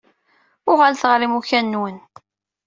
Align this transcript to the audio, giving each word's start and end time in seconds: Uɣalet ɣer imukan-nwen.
Uɣalet 0.71 1.03
ɣer 1.09 1.21
imukan-nwen. 1.21 1.97